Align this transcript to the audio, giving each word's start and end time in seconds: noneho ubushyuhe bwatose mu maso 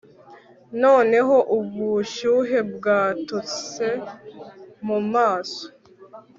noneho 0.81 1.35
ubushyuhe 1.57 2.59
bwatose 2.73 3.87
mu 4.85 4.97
maso 5.13 5.65